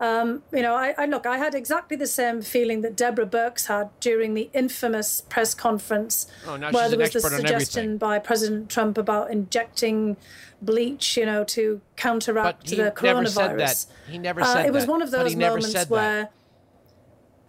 Um, 0.00 0.42
you 0.52 0.60
know, 0.60 0.74
I, 0.74 0.94
I, 0.98 1.06
look, 1.06 1.24
I 1.24 1.38
had 1.38 1.54
exactly 1.54 1.96
the 1.96 2.06
same 2.06 2.42
feeling 2.42 2.80
that 2.82 2.96
Deborah 2.96 3.26
Birx 3.26 3.66
had 3.68 3.88
during 4.00 4.34
the 4.34 4.50
infamous 4.52 5.20
press 5.20 5.54
conference 5.54 6.26
oh, 6.46 6.58
where 6.58 6.88
there 6.88 6.98
was 6.98 7.12
the 7.12 7.20
suggestion 7.20 7.96
by 7.96 8.18
President 8.18 8.68
Trump 8.68 8.98
about 8.98 9.30
injecting 9.30 10.16
bleach, 10.60 11.16
you 11.16 11.24
know, 11.24 11.44
to 11.44 11.80
counteract 11.96 12.66
the 12.66 12.90
coronavirus. 12.90 13.86
He 14.08 14.18
never 14.18 14.42
said 14.42 14.54
that. 14.56 14.64
Uh, 14.64 14.68
it 14.68 14.72
was 14.72 14.86
one 14.86 15.00
of 15.00 15.10
those 15.10 15.36
moments 15.36 15.88
where 15.88 16.30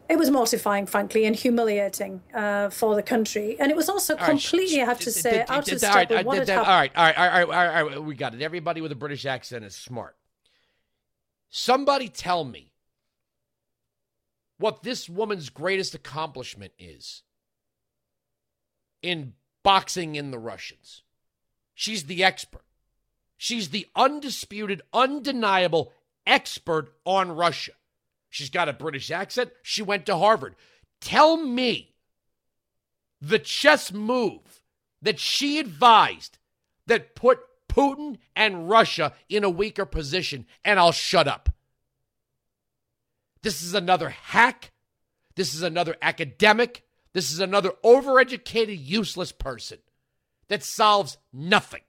it 0.08 0.18
was 0.18 0.30
mortifying, 0.30 0.86
frankly, 0.86 1.26
and 1.26 1.36
humiliating 1.36 2.22
uh, 2.34 2.70
for 2.70 2.96
the 2.96 3.02
country. 3.02 3.58
And 3.60 3.72
it 3.72 3.76
was 3.76 3.90
also 3.90 4.16
completely, 4.16 4.82
I 4.82 4.86
have 4.86 5.00
to 5.00 5.12
say, 5.12 5.44
out 5.50 5.68
of 5.72 5.78
step 5.80 6.10
with 6.12 6.26
what 6.26 6.38
had 6.38 6.48
happened. 6.48 6.68
All 6.68 6.80
right, 6.80 6.92
all 6.96 7.06
right, 7.06 7.18
all 7.18 7.26
right, 7.26 7.44
all 7.44 7.48
right, 7.48 7.78
all 7.82 7.90
right, 7.90 8.04
we 8.04 8.14
got 8.16 8.36
it. 8.36 8.42
Everybody 8.42 8.82
with 8.82 8.92
a 8.92 8.96
British 8.96 9.26
accent 9.26 9.66
is 9.66 9.76
smart. 9.76 10.16
Somebody 11.58 12.10
tell 12.10 12.44
me 12.44 12.74
what 14.58 14.84
this 14.84 15.08
woman's 15.08 15.50
greatest 15.50 15.96
accomplishment 15.96 16.74
is 16.78 17.24
in 19.02 19.36
boxing 19.64 20.18
in 20.18 20.32
the 20.32 20.38
Russians. 20.38 21.04
She's 21.74 22.08
the 22.08 22.26
expert. 22.26 22.66
She's 23.38 23.70
the 23.70 23.88
undisputed, 23.96 24.82
undeniable 24.92 25.94
expert 26.28 26.92
on 27.06 27.32
Russia. 27.32 27.72
She's 28.30 28.50
got 28.50 28.68
a 28.68 28.74
British 28.74 29.10
accent. 29.10 29.52
She 29.64 29.82
went 29.82 30.06
to 30.08 30.18
Harvard. 30.18 30.56
Tell 31.00 31.38
me 31.38 31.96
the 33.22 33.40
chess 33.40 33.94
move 33.94 34.60
that 35.02 35.22
she 35.22 35.60
advised 35.60 36.38
that 36.86 37.16
put 37.16 37.40
Putin 37.76 38.18
and 38.36 38.70
Russia 38.70 39.14
in 39.28 39.44
a 39.44 39.50
weaker 39.50 39.86
position, 39.86 40.46
and 40.64 40.80
I'll 40.80 40.92
shut 40.92 41.28
up. 41.28 41.50
This 43.42 43.62
is 43.62 43.74
another 43.74 44.10
hack. 44.10 44.72
This 45.36 45.54
is 45.54 45.62
another 45.62 45.96
academic. 46.02 46.84
This 47.14 47.32
is 47.32 47.40
another 47.40 47.72
overeducated, 47.84 48.78
useless 48.80 49.32
person 49.32 49.80
that 50.48 50.64
solves 50.64 51.18
nothing. 51.34 51.82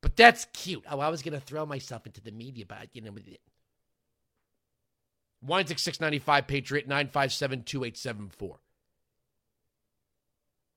But 0.00 0.16
that's 0.16 0.46
cute. 0.52 0.84
Oh, 0.88 1.00
I 1.00 1.08
was 1.08 1.22
going 1.22 1.34
to 1.34 1.40
throw 1.40 1.66
myself 1.66 2.06
into 2.06 2.20
the 2.20 2.30
media, 2.30 2.64
but 2.66 2.88
you 2.92 3.02
know. 3.02 3.12
Wines 5.42 5.68
695 5.68 6.46
Patriot 6.46 6.86
957 6.86 7.64
2874. 7.64 8.58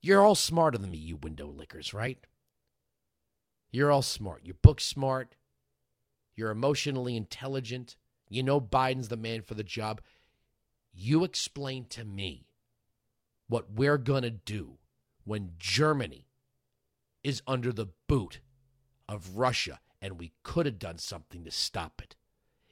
You're 0.02 0.22
all 0.22 0.36
smarter 0.36 0.78
than 0.78 0.92
me, 0.92 0.98
you 0.98 1.18
window 1.18 1.48
lickers, 1.48 1.94
right? 1.94 2.18
You're 3.72 3.92
all 3.92 4.02
smart. 4.02 4.42
You're 4.44 4.56
book 4.56 4.82
smart. 4.82 5.36
You're 6.36 6.52
emotionally 6.52 7.16
intelligent. 7.16 7.96
You 8.30 8.44
know 8.44 8.62
Biden's 8.62 9.10
the 9.10 9.18
man 9.18 9.42
for 9.42 9.56
the 9.56 9.64
job. 9.64 10.02
You 10.94 11.24
explain 11.24 11.86
to 11.90 12.04
me 12.04 12.48
what 13.48 13.72
we're 13.74 13.98
going 13.98 14.24
to 14.24 14.30
do 14.30 14.78
when 15.24 15.52
Germany 15.58 16.28
is 17.24 17.42
under 17.48 17.72
the 17.72 17.88
boot 18.08 18.40
of 19.08 19.38
Russia, 19.38 19.80
and 20.02 20.20
we 20.20 20.34
could 20.44 20.66
have 20.66 20.80
done 20.80 20.98
something 20.98 21.44
to 21.44 21.52
stop 21.52 22.02
it. 22.02 22.16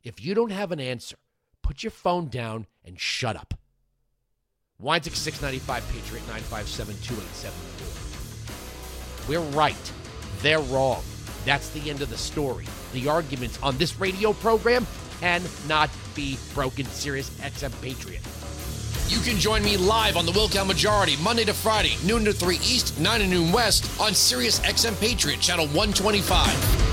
If 0.04 0.24
you 0.24 0.34
don't 0.34 0.52
have 0.52 0.72
an 0.72 0.80
answer, 0.80 1.18
put 1.62 1.84
your 1.84 1.92
phone 1.92 2.30
down 2.30 2.66
and 2.86 3.00
shut 3.00 3.36
up. 3.36 3.54
Wines 4.80 5.12
695 5.12 5.84
Patriot 5.92 6.22
957 6.28 6.96
2874. 7.02 9.28
We're 9.28 9.42
right. 9.58 9.92
They're 10.42 10.60
wrong. 10.60 11.04
That's 11.46 11.70
the 11.70 11.90
end 11.90 12.02
of 12.02 12.10
the 12.10 12.18
story. 12.18 12.66
The 12.94 13.08
arguments 13.08 13.60
on 13.62 13.78
this 13.78 14.00
radio 14.00 14.34
program 14.34 14.86
cannot 15.20 15.90
be 16.16 16.38
broken. 16.54 16.86
Sirius 16.86 17.30
XM 17.40 17.82
Patriot. 17.82 18.22
You 19.08 19.20
can 19.22 19.40
join 19.40 19.64
me 19.64 19.78
live 19.78 20.18
on 20.18 20.26
the 20.26 20.34
Wilkow 20.34 20.68
Majority 20.68 21.16
Monday 21.24 21.46
to 21.46 21.54
Friday, 21.54 21.96
noon 22.04 22.26
to 22.26 22.34
3 22.34 22.56
East, 22.58 23.00
9 23.00 23.20
to 23.22 23.28
noon 23.28 23.52
West 23.54 23.90
on 24.02 24.14
Sirius 24.14 24.60
XM 24.60 25.00
Patriot, 25.00 25.40
channel 25.40 25.66
125. 25.68 26.87